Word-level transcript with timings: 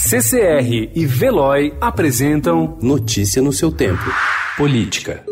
CCR 0.00 0.92
e 0.94 1.04
Veloy 1.04 1.74
apresentam 1.80 2.78
Notícia 2.80 3.42
no 3.42 3.52
seu 3.52 3.72
tempo. 3.72 4.04
Política. 4.56 5.24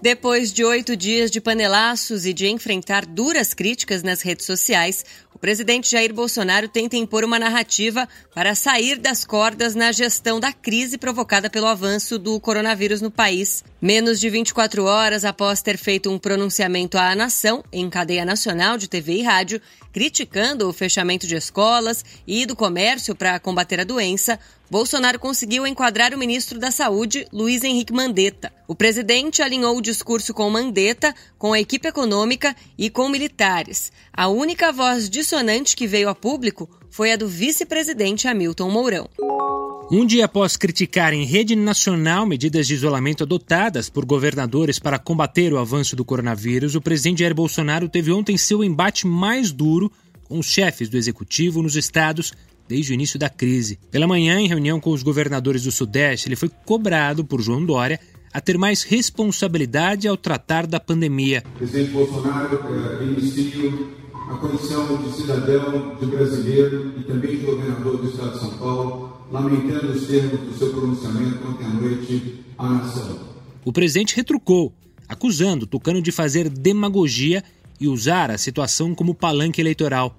Depois 0.00 0.50
de 0.50 0.64
oito 0.64 0.96
dias 0.96 1.30
de 1.30 1.40
panelaços 1.40 2.24
e 2.24 2.32
de 2.32 2.46
enfrentar 2.46 3.04
duras 3.04 3.52
críticas 3.52 4.02
nas 4.02 4.22
redes 4.22 4.46
sociais, 4.46 5.04
o 5.34 5.38
presidente 5.38 5.90
Jair 5.90 6.14
Bolsonaro 6.14 6.66
tenta 6.66 6.96
impor 6.96 7.22
uma 7.22 7.38
narrativa 7.38 8.08
para 8.34 8.54
sair 8.54 8.96
das 8.96 9.24
cordas 9.24 9.74
na 9.74 9.92
gestão 9.92 10.40
da 10.40 10.52
crise 10.52 10.96
provocada 10.96 11.50
pelo 11.50 11.66
avanço 11.66 12.18
do 12.18 12.40
coronavírus 12.40 13.02
no 13.02 13.10
país. 13.10 13.62
Menos 13.86 14.18
de 14.18 14.28
24 14.28 14.82
horas 14.82 15.24
após 15.24 15.62
ter 15.62 15.78
feito 15.78 16.10
um 16.10 16.18
pronunciamento 16.18 16.98
à 16.98 17.14
nação 17.14 17.62
em 17.72 17.88
cadeia 17.88 18.24
nacional 18.24 18.76
de 18.76 18.88
TV 18.88 19.18
e 19.18 19.22
rádio, 19.22 19.60
criticando 19.92 20.68
o 20.68 20.72
fechamento 20.72 21.24
de 21.24 21.36
escolas 21.36 22.04
e 22.26 22.44
do 22.44 22.56
comércio 22.56 23.14
para 23.14 23.38
combater 23.38 23.78
a 23.78 23.84
doença, 23.84 24.40
Bolsonaro 24.68 25.20
conseguiu 25.20 25.64
enquadrar 25.64 26.12
o 26.12 26.18
ministro 26.18 26.58
da 26.58 26.72
Saúde, 26.72 27.28
Luiz 27.32 27.62
Henrique 27.62 27.92
Mandetta. 27.92 28.52
O 28.66 28.74
presidente 28.74 29.40
alinhou 29.40 29.76
o 29.76 29.80
discurso 29.80 30.34
com 30.34 30.50
Mandetta, 30.50 31.14
com 31.38 31.52
a 31.52 31.60
equipe 31.60 31.86
econômica 31.86 32.56
e 32.76 32.90
com 32.90 33.08
militares. 33.08 33.92
A 34.12 34.26
única 34.26 34.72
voz 34.72 35.08
dissonante 35.08 35.76
que 35.76 35.86
veio 35.86 36.08
a 36.08 36.14
público 36.16 36.68
foi 36.90 37.12
a 37.12 37.16
do 37.16 37.28
vice-presidente 37.28 38.26
Hamilton 38.26 38.68
Mourão. 38.68 39.55
Um 39.88 40.04
dia 40.04 40.24
após 40.24 40.56
criticar 40.56 41.12
em 41.12 41.24
rede 41.24 41.54
nacional 41.54 42.26
medidas 42.26 42.66
de 42.66 42.74
isolamento 42.74 43.22
adotadas 43.22 43.88
por 43.88 44.04
governadores 44.04 44.80
para 44.80 44.98
combater 44.98 45.52
o 45.52 45.58
avanço 45.58 45.94
do 45.94 46.04
coronavírus, 46.04 46.74
o 46.74 46.80
presidente 46.80 47.20
Jair 47.20 47.32
Bolsonaro 47.32 47.88
teve 47.88 48.10
ontem 48.10 48.36
seu 48.36 48.64
embate 48.64 49.06
mais 49.06 49.52
duro 49.52 49.92
com 50.24 50.40
os 50.40 50.46
chefes 50.46 50.88
do 50.88 50.96
executivo 50.96 51.62
nos 51.62 51.76
estados 51.76 52.32
desde 52.66 52.90
o 52.90 52.94
início 52.94 53.16
da 53.16 53.28
crise. 53.28 53.78
Pela 53.88 54.08
manhã, 54.08 54.40
em 54.40 54.48
reunião 54.48 54.80
com 54.80 54.90
os 54.90 55.04
governadores 55.04 55.62
do 55.62 55.70
Sudeste, 55.70 56.26
ele 56.26 56.34
foi 56.34 56.50
cobrado 56.64 57.24
por 57.24 57.40
João 57.40 57.64
Dória 57.64 58.00
a 58.32 58.40
ter 58.40 58.58
mais 58.58 58.82
responsabilidade 58.82 60.08
ao 60.08 60.16
tratar 60.16 60.66
da 60.66 60.80
pandemia. 60.80 61.44
Presidente 61.56 61.92
Bolsonaro, 61.92 62.56
eh, 62.56 63.04
inicio 63.04 63.94
a 64.28 64.34
condição 64.38 64.96
de 64.96 65.12
cidadão, 65.12 65.94
de 66.00 66.06
brasileiro 66.06 66.92
e 66.98 67.04
também 67.04 67.38
de 67.38 67.46
governador 67.46 67.98
do 67.98 68.08
Estado 68.08 68.32
de 68.32 68.40
São 68.40 68.50
Paulo, 68.58 68.95
lamentando 69.30 69.92
os 69.92 70.06
termos 70.06 70.40
do 70.40 70.56
seu 70.56 70.70
pronunciamento 70.70 71.46
ontem 71.46 71.64
à 71.64 71.68
noite 71.68 72.44
à 72.56 72.68
nação. 72.68 73.18
O 73.64 73.72
presidente 73.72 74.14
retrucou, 74.14 74.72
acusando 75.08 75.66
Tucano 75.66 76.00
de 76.00 76.12
fazer 76.12 76.48
demagogia 76.48 77.42
e 77.80 77.88
usar 77.88 78.30
a 78.30 78.38
situação 78.38 78.94
como 78.94 79.14
palanque 79.14 79.60
eleitoral. 79.60 80.16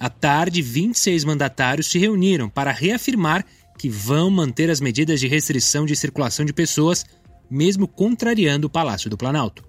À 0.00 0.08
tarde, 0.08 0.62
26 0.62 1.24
mandatários 1.24 1.88
se 1.88 1.98
reuniram 1.98 2.48
para 2.48 2.72
reafirmar 2.72 3.44
que 3.78 3.88
vão 3.88 4.30
manter 4.30 4.70
as 4.70 4.80
medidas 4.80 5.20
de 5.20 5.28
restrição 5.28 5.86
de 5.86 5.94
circulação 5.94 6.44
de 6.44 6.52
pessoas, 6.52 7.06
mesmo 7.48 7.86
contrariando 7.86 8.66
o 8.66 8.70
Palácio 8.70 9.08
do 9.08 9.16
Planalto. 9.16 9.64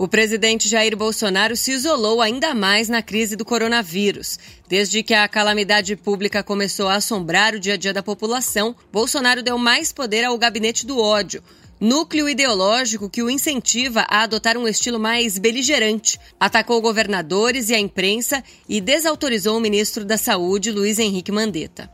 O 0.00 0.08
presidente 0.08 0.66
Jair 0.66 0.96
Bolsonaro 0.96 1.54
se 1.54 1.72
isolou 1.72 2.22
ainda 2.22 2.54
mais 2.54 2.88
na 2.88 3.02
crise 3.02 3.36
do 3.36 3.44
coronavírus. 3.44 4.38
Desde 4.66 5.02
que 5.02 5.12
a 5.12 5.28
calamidade 5.28 5.94
pública 5.94 6.42
começou 6.42 6.88
a 6.88 6.94
assombrar 6.94 7.54
o 7.54 7.60
dia 7.60 7.74
a 7.74 7.76
dia 7.76 7.92
da 7.92 8.02
população, 8.02 8.74
Bolsonaro 8.90 9.42
deu 9.42 9.58
mais 9.58 9.92
poder 9.92 10.24
ao 10.24 10.38
gabinete 10.38 10.86
do 10.86 10.98
ódio, 10.98 11.44
núcleo 11.78 12.30
ideológico 12.30 13.10
que 13.10 13.22
o 13.22 13.28
incentiva 13.28 14.06
a 14.08 14.22
adotar 14.22 14.56
um 14.56 14.66
estilo 14.66 14.98
mais 14.98 15.36
beligerante. 15.36 16.18
Atacou 16.40 16.80
governadores 16.80 17.68
e 17.68 17.74
a 17.74 17.78
imprensa 17.78 18.42
e 18.66 18.80
desautorizou 18.80 19.58
o 19.58 19.60
ministro 19.60 20.02
da 20.02 20.16
Saúde, 20.16 20.70
Luiz 20.70 20.98
Henrique 20.98 21.30
Mandetta. 21.30 21.90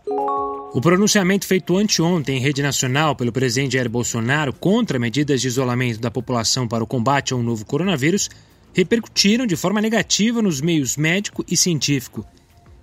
O 0.77 0.81
pronunciamento 0.83 1.47
feito 1.47 1.75
anteontem 1.79 2.37
em 2.37 2.41
rede 2.41 2.61
nacional 2.61 3.17
pelo 3.17 3.33
presidente 3.33 3.73
Jair 3.73 3.89
Bolsonaro 3.89 4.53
contra 4.53 4.99
medidas 4.99 5.41
de 5.41 5.49
isolamento 5.49 5.99
da 5.99 6.11
população 6.11 6.69
para 6.69 6.85
o 6.85 6.87
combate 6.87 7.33
ao 7.33 7.43
novo 7.43 7.65
coronavírus 7.65 8.29
repercutiram 8.75 9.47
de 9.47 9.57
forma 9.57 9.81
negativa 9.81 10.43
nos 10.43 10.61
meios 10.61 10.99
médico 10.99 11.43
e 11.49 11.57
científico. 11.57 12.27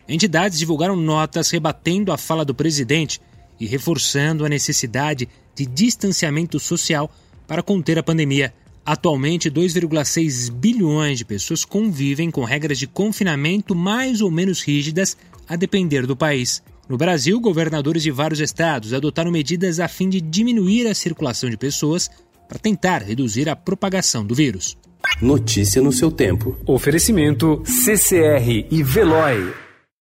Entidades 0.10 0.58
divulgaram 0.58 0.96
notas 0.96 1.52
rebatendo 1.52 2.12
a 2.12 2.18
fala 2.18 2.44
do 2.44 2.56
presidente 2.56 3.22
e 3.60 3.68
reforçando 3.68 4.44
a 4.44 4.50
necessidade 4.50 5.30
de 5.54 5.68
distanciamento 5.68 6.60
social 6.60 7.12
para 7.46 7.62
conter 7.62 8.00
a 8.00 8.04
pandemia. 8.04 8.52
Atualmente, 8.84 9.52
2,6 9.52 10.52
bilhões 10.52 11.20
de 11.20 11.26
pessoas 11.26 11.64
convivem 11.64 12.32
com 12.32 12.44
regras 12.44 12.80
de 12.80 12.88
confinamento 12.88 13.76
mais 13.76 14.20
ou 14.20 14.32
menos 14.32 14.64
rígidas, 14.64 15.16
a 15.48 15.56
depender 15.56 16.08
do 16.08 16.16
país. 16.16 16.64
No 16.88 16.98
Brasil, 16.98 17.40
governadores 17.40 18.04
de 18.04 18.12
vários 18.12 18.40
estados 18.40 18.94
adotaram 18.94 19.32
medidas 19.32 19.80
a 19.80 19.88
fim 19.88 20.10
de 20.10 20.20
diminuir 20.20 20.86
a 20.88 20.94
circulação 20.94 21.50
de 21.50 21.58
pessoas 21.58 22.10
para 22.48 22.60
tentar 22.60 23.02
reduzir 23.02 23.48
a 23.50 23.56
propagação 23.56 24.26
do 24.26 24.36
vírus. 24.36 24.78
Notícia 25.22 25.82
no 25.82 25.92
seu 25.92 26.12
tempo. 26.12 26.58
Oferecimento 26.66 27.64
CCR 27.66 28.68
e 28.70 28.84
Veloy. 28.84 29.54